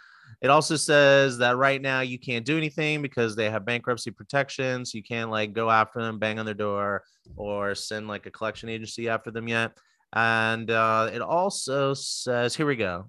it 0.41 0.49
also 0.49 0.75
says 0.75 1.37
that 1.37 1.57
right 1.57 1.81
now 1.81 2.01
you 2.01 2.17
can't 2.17 2.45
do 2.45 2.57
anything 2.57 3.01
because 3.01 3.35
they 3.35 3.49
have 3.49 3.63
bankruptcy 3.63 4.09
protections. 4.09 4.93
You 4.93 5.03
can't 5.03 5.29
like 5.29 5.53
go 5.53 5.69
after 5.69 6.01
them, 6.01 6.17
bang 6.17 6.39
on 6.39 6.45
their 6.45 6.55
door, 6.55 7.03
or 7.35 7.75
send 7.75 8.07
like 8.07 8.25
a 8.25 8.31
collection 8.31 8.67
agency 8.67 9.07
after 9.07 9.29
them 9.29 9.47
yet. 9.47 9.77
And 10.13 10.69
uh, 10.71 11.11
it 11.13 11.21
also 11.21 11.93
says, 11.93 12.55
here 12.55 12.65
we 12.65 12.75
go. 12.75 13.05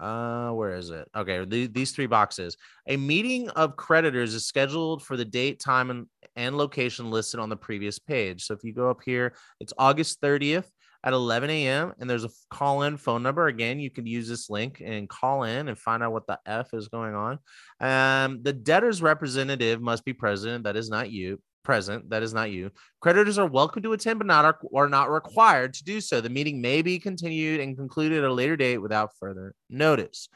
Uh, 0.00 0.50
where 0.50 0.76
is 0.76 0.90
it? 0.90 1.08
Okay, 1.14 1.44
the, 1.44 1.66
these 1.66 1.90
three 1.90 2.06
boxes. 2.06 2.56
A 2.86 2.96
meeting 2.96 3.50
of 3.50 3.76
creditors 3.76 4.32
is 4.32 4.46
scheduled 4.46 5.02
for 5.02 5.16
the 5.16 5.24
date, 5.24 5.60
time, 5.60 5.90
and, 5.90 6.06
and 6.36 6.56
location 6.56 7.10
listed 7.10 7.40
on 7.40 7.48
the 7.48 7.56
previous 7.56 7.98
page. 7.98 8.44
So 8.44 8.54
if 8.54 8.62
you 8.62 8.72
go 8.72 8.90
up 8.90 9.00
here, 9.04 9.34
it's 9.60 9.72
August 9.76 10.20
30th 10.22 10.70
at 11.04 11.12
11 11.12 11.50
a.m. 11.50 11.92
And 11.98 12.08
there's 12.08 12.24
a 12.24 12.30
call 12.50 12.82
in 12.82 12.96
phone 12.96 13.22
number. 13.22 13.46
Again, 13.46 13.80
you 13.80 13.90
can 13.90 14.06
use 14.06 14.28
this 14.28 14.50
link 14.50 14.82
and 14.84 15.08
call 15.08 15.44
in 15.44 15.68
and 15.68 15.78
find 15.78 16.02
out 16.02 16.12
what 16.12 16.26
the 16.26 16.38
F 16.44 16.74
is 16.74 16.88
going 16.88 17.14
on. 17.14 17.38
Um, 17.80 18.42
the 18.42 18.52
debtor's 18.52 19.00
representative 19.00 19.80
must 19.80 20.04
be 20.04 20.12
present. 20.12 20.64
That 20.64 20.76
is 20.76 20.90
not 20.90 21.10
you. 21.10 21.40
Present. 21.64 22.10
That 22.10 22.22
is 22.22 22.32
not 22.32 22.50
you. 22.50 22.70
Creditors 23.00 23.38
are 23.38 23.46
welcome 23.46 23.82
to 23.82 23.92
attend, 23.92 24.18
but 24.18 24.26
not 24.26 24.44
are, 24.44 24.58
are 24.74 24.88
not 24.88 25.10
required 25.10 25.74
to 25.74 25.84
do 25.84 26.00
so. 26.00 26.20
The 26.20 26.30
meeting 26.30 26.60
may 26.60 26.82
be 26.82 26.98
continued 26.98 27.60
and 27.60 27.76
concluded 27.76 28.18
at 28.18 28.30
a 28.30 28.32
later 28.32 28.56
date 28.56 28.78
without 28.78 29.10
further 29.20 29.54
notice. 29.68 30.28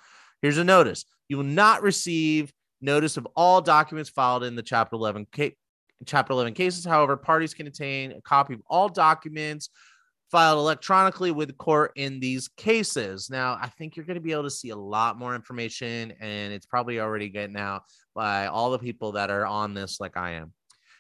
Here's 0.42 0.58
a 0.58 0.64
notice: 0.64 1.06
you 1.28 1.38
will 1.38 1.44
not 1.44 1.82
receive 1.82 2.52
notice 2.82 3.16
of 3.16 3.26
all 3.34 3.62
documents 3.62 4.10
filed 4.10 4.44
in 4.44 4.56
the 4.56 4.62
Chapter 4.62 4.96
11 4.96 5.26
ca- 5.34 5.56
Chapter 6.04 6.32
11 6.32 6.52
cases. 6.54 6.84
However, 6.84 7.16
parties 7.16 7.54
can 7.54 7.66
obtain 7.66 8.12
a 8.12 8.20
copy 8.20 8.54
of 8.54 8.60
all 8.66 8.88
documents 8.88 9.70
filed 10.32 10.58
electronically 10.58 11.30
with 11.30 11.56
court 11.58 11.92
in 11.94 12.18
these 12.18 12.48
cases. 12.56 13.28
Now, 13.28 13.58
I 13.60 13.68
think 13.68 13.94
you're 13.94 14.06
going 14.06 14.16
to 14.16 14.20
be 14.20 14.32
able 14.32 14.44
to 14.44 14.50
see 14.50 14.70
a 14.70 14.76
lot 14.76 15.18
more 15.18 15.34
information, 15.34 16.14
and 16.20 16.54
it's 16.54 16.64
probably 16.64 16.98
already 17.00 17.28
getting 17.28 17.58
out 17.58 17.82
by 18.14 18.46
all 18.46 18.70
the 18.70 18.78
people 18.78 19.12
that 19.12 19.30
are 19.30 19.44
on 19.44 19.74
this, 19.74 20.00
like 20.00 20.16
I 20.16 20.32
am. 20.32 20.54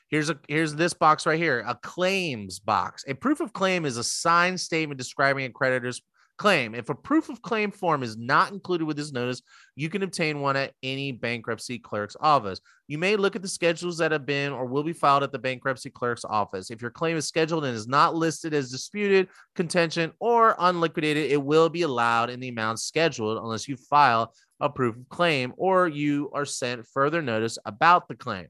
Here's 0.08 0.28
a 0.28 0.38
here's 0.46 0.74
this 0.74 0.92
box 0.92 1.24
right 1.24 1.38
here, 1.38 1.64
a 1.66 1.74
claims 1.74 2.58
box. 2.58 3.04
A 3.08 3.14
proof 3.14 3.40
of 3.40 3.54
claim 3.54 3.86
is 3.86 3.96
a 3.96 4.04
signed 4.04 4.60
statement 4.60 4.98
describing 4.98 5.46
a 5.46 5.50
creditor's 5.50 6.02
claim. 6.38 6.74
If 6.74 6.88
a 6.88 6.94
proof 6.94 7.28
of 7.28 7.42
claim 7.42 7.70
form 7.70 8.02
is 8.02 8.16
not 8.16 8.52
included 8.52 8.84
with 8.84 8.96
this 8.96 9.12
notice, 9.12 9.42
you 9.76 9.88
can 9.88 10.02
obtain 10.02 10.40
one 10.40 10.56
at 10.56 10.72
any 10.82 11.12
bankruptcy 11.12 11.78
clerk's 11.78 12.16
office. 12.20 12.60
You 12.88 12.98
may 12.98 13.16
look 13.16 13.36
at 13.36 13.42
the 13.42 13.48
schedules 13.48 13.98
that 13.98 14.12
have 14.12 14.26
been 14.26 14.52
or 14.52 14.66
will 14.66 14.82
be 14.82 14.92
filed 14.92 15.22
at 15.22 15.32
the 15.32 15.38
bankruptcy 15.38 15.90
clerk's 15.90 16.24
office. 16.24 16.70
If 16.70 16.82
your 16.82 16.90
claim 16.90 17.16
is 17.16 17.28
scheduled 17.28 17.64
and 17.64 17.76
is 17.76 17.86
not 17.86 18.14
listed 18.14 18.54
as 18.54 18.70
disputed, 18.70 19.28
contention, 19.54 20.12
or 20.20 20.56
unliquidated, 20.58 21.30
it 21.30 21.42
will 21.42 21.68
be 21.68 21.82
allowed 21.82 22.30
in 22.30 22.40
the 22.40 22.48
amount 22.48 22.80
scheduled 22.80 23.38
unless 23.38 23.68
you 23.68 23.76
file 23.76 24.34
a 24.60 24.68
proof 24.68 24.96
of 24.96 25.08
claim 25.08 25.52
or 25.56 25.88
you 25.88 26.30
are 26.34 26.44
sent 26.44 26.86
further 26.86 27.22
notice 27.22 27.58
about 27.64 28.08
the 28.08 28.14
claim. 28.14 28.48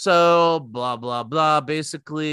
So, 0.00 0.60
blah, 0.60 0.96
blah, 0.96 1.24
blah. 1.24 1.60
Basically, 1.60 2.26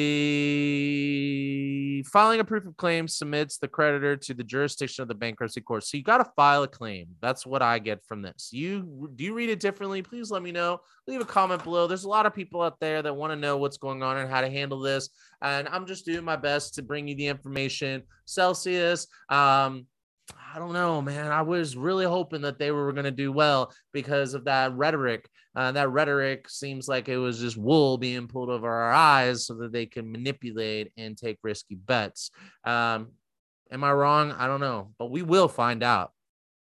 filing 2.07 2.39
a 2.39 2.43
proof 2.43 2.65
of 2.65 2.75
claim 2.77 3.07
submits 3.07 3.57
the 3.57 3.67
creditor 3.67 4.15
to 4.17 4.33
the 4.33 4.43
jurisdiction 4.43 5.01
of 5.01 5.07
the 5.07 5.15
bankruptcy 5.15 5.61
court. 5.61 5.83
So, 5.83 5.97
you 5.97 6.03
got 6.03 6.17
to 6.17 6.31
file 6.35 6.63
a 6.63 6.67
claim. 6.67 7.07
That's 7.21 7.45
what 7.45 7.61
I 7.61 7.79
get 7.79 8.03
from 8.05 8.21
this. 8.21 8.49
You 8.51 9.09
do 9.15 9.23
you 9.23 9.33
read 9.33 9.49
it 9.49 9.59
differently? 9.59 10.01
Please 10.01 10.31
let 10.31 10.41
me 10.41 10.51
know. 10.51 10.79
Leave 11.07 11.21
a 11.21 11.25
comment 11.25 11.63
below. 11.63 11.87
There's 11.87 12.03
a 12.03 12.09
lot 12.09 12.25
of 12.25 12.33
people 12.33 12.61
out 12.61 12.79
there 12.79 13.01
that 13.01 13.15
want 13.15 13.31
to 13.31 13.35
know 13.35 13.57
what's 13.57 13.77
going 13.77 14.03
on 14.03 14.17
and 14.17 14.29
how 14.29 14.41
to 14.41 14.49
handle 14.49 14.79
this. 14.79 15.09
And 15.41 15.67
I'm 15.69 15.85
just 15.85 16.05
doing 16.05 16.25
my 16.25 16.35
best 16.35 16.75
to 16.75 16.81
bring 16.81 17.07
you 17.07 17.15
the 17.15 17.27
information. 17.27 18.03
Celsius, 18.25 19.07
um, 19.29 19.85
I 20.35 20.59
don't 20.59 20.73
know, 20.73 21.01
man. 21.01 21.31
I 21.31 21.41
was 21.41 21.77
really 21.77 22.05
hoping 22.05 22.41
that 22.41 22.59
they 22.59 22.71
were 22.71 22.91
going 22.91 23.05
to 23.05 23.11
do 23.11 23.31
well 23.31 23.71
because 23.93 24.33
of 24.33 24.45
that 24.45 24.73
rhetoric. 24.73 25.29
Uh, 25.55 25.71
that 25.71 25.89
rhetoric 25.89 26.49
seems 26.49 26.87
like 26.87 27.09
it 27.09 27.17
was 27.17 27.39
just 27.39 27.57
wool 27.57 27.97
being 27.97 28.27
pulled 28.27 28.49
over 28.49 28.69
our 28.69 28.91
eyes 28.91 29.45
so 29.45 29.55
that 29.55 29.71
they 29.71 29.85
can 29.85 30.11
manipulate 30.11 30.91
and 30.97 31.17
take 31.17 31.37
risky 31.43 31.75
bets. 31.75 32.31
Um, 32.63 33.09
am 33.71 33.83
I 33.83 33.91
wrong? 33.91 34.31
I 34.31 34.47
don't 34.47 34.59
know, 34.59 34.91
but 34.99 35.11
we 35.11 35.21
will 35.21 35.47
find 35.47 35.83
out. 35.83 36.11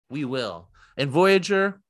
We 0.10 0.26
will. 0.26 0.70
And 0.98 1.10
Voyager, 1.10 1.82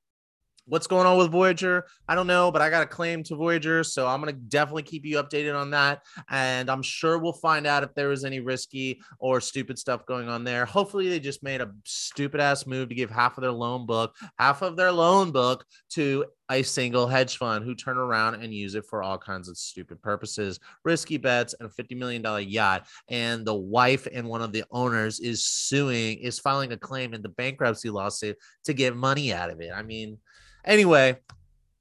What's 0.68 0.88
going 0.88 1.06
on 1.06 1.16
with 1.16 1.30
Voyager? 1.30 1.84
I 2.08 2.16
don't 2.16 2.26
know, 2.26 2.50
but 2.50 2.60
I 2.60 2.70
got 2.70 2.82
a 2.82 2.86
claim 2.86 3.22
to 3.24 3.36
Voyager, 3.36 3.84
so 3.84 4.08
I'm 4.08 4.20
gonna 4.20 4.32
definitely 4.32 4.82
keep 4.82 5.04
you 5.06 5.16
updated 5.22 5.56
on 5.56 5.70
that. 5.70 6.02
And 6.28 6.68
I'm 6.68 6.82
sure 6.82 7.18
we'll 7.18 7.32
find 7.32 7.68
out 7.68 7.84
if 7.84 7.94
there 7.94 8.08
was 8.08 8.24
any 8.24 8.40
risky 8.40 9.00
or 9.20 9.40
stupid 9.40 9.78
stuff 9.78 10.04
going 10.06 10.28
on 10.28 10.42
there. 10.42 10.66
Hopefully, 10.66 11.08
they 11.08 11.20
just 11.20 11.44
made 11.44 11.60
a 11.60 11.70
stupid 11.84 12.40
ass 12.40 12.66
move 12.66 12.88
to 12.88 12.96
give 12.96 13.10
half 13.10 13.38
of 13.38 13.42
their 13.42 13.52
loan 13.52 13.86
book, 13.86 14.16
half 14.40 14.62
of 14.62 14.76
their 14.76 14.90
loan 14.90 15.30
book 15.30 15.64
to 15.90 16.24
a 16.50 16.62
single 16.62 17.06
hedge 17.06 17.38
fund 17.38 17.64
who 17.64 17.74
turn 17.74 17.98
around 17.98 18.36
and 18.36 18.54
use 18.54 18.74
it 18.74 18.84
for 18.84 19.02
all 19.02 19.18
kinds 19.18 19.48
of 19.48 19.56
stupid 19.56 20.00
purposes, 20.00 20.60
risky 20.84 21.16
bets, 21.16 21.54
and 21.58 21.68
a 21.68 21.82
$50 21.82 21.96
million 21.96 22.48
yacht. 22.48 22.86
And 23.08 23.44
the 23.44 23.54
wife 23.54 24.06
and 24.12 24.28
one 24.28 24.42
of 24.42 24.52
the 24.52 24.64
owners 24.70 25.20
is 25.20 25.42
suing, 25.42 26.18
is 26.18 26.38
filing 26.38 26.72
a 26.72 26.76
claim 26.76 27.14
in 27.14 27.22
the 27.22 27.28
bankruptcy 27.28 27.90
lawsuit 27.90 28.36
to 28.64 28.72
get 28.72 28.96
money 28.96 29.32
out 29.32 29.50
of 29.50 29.60
it. 29.60 29.72
I 29.74 29.82
mean, 29.82 30.18
Anyway, 30.66 31.16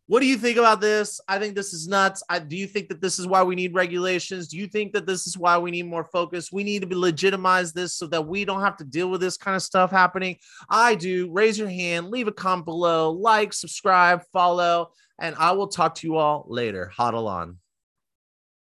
what 0.08 0.20
do 0.20 0.28
you 0.28 0.38
think 0.38 0.58
about 0.58 0.82
this? 0.82 1.20
I 1.28 1.40
think 1.40 1.56
this 1.56 1.74
is 1.74 1.88
nuts. 1.88 2.22
I, 2.30 2.38
do 2.38 2.56
you 2.56 2.68
think 2.68 2.90
that 2.90 3.02
this 3.02 3.18
is 3.18 3.26
why 3.26 3.42
we 3.42 3.56
need 3.56 3.74
regulations? 3.74 4.48
Do 4.48 4.58
you 4.58 4.68
think 4.68 4.94
that 4.94 5.08
this 5.08 5.26
is 5.26 5.36
why 5.38 5.58
we 5.58 5.72
need 5.72 5.88
more 5.88 6.06
focus? 6.06 6.52
We 6.52 6.64
need 6.64 6.88
to 6.88 6.98
legitimize 6.98 7.74
this 7.74 7.96
so 7.96 8.06
that 8.08 8.28
we 8.28 8.46
don't 8.46 8.62
have 8.62 8.78
to 8.78 8.84
deal 8.84 9.10
with 9.10 9.22
this 9.22 9.38
kind 9.38 9.56
of 9.56 9.64
stuff 9.64 9.90
happening. 9.90 10.38
I 10.70 10.94
do. 10.94 11.32
Raise 11.32 11.58
your 11.58 11.70
hand, 11.70 12.10
leave 12.10 12.28
a 12.28 12.32
comment 12.32 12.66
below, 12.66 13.12
like, 13.12 13.52
subscribe, 13.52 14.22
follow, 14.32 14.92
and 15.20 15.36
I 15.40 15.54
will 15.54 15.68
talk 15.68 15.96
to 15.96 16.08
you 16.08 16.18
all 16.18 16.46
later. 16.48 16.92
Huddle 16.96 17.28
on. 17.28 17.58